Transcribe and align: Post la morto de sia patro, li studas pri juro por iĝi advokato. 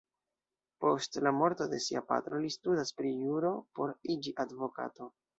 Post 0.83 1.17
la 1.25 1.33
morto 1.39 1.67
de 1.73 1.77
sia 1.87 2.01
patro, 2.11 2.39
li 2.45 2.49
studas 2.55 2.93
pri 3.01 3.11
juro 3.25 3.51
por 3.81 3.93
iĝi 4.15 4.35
advokato. 4.45 5.11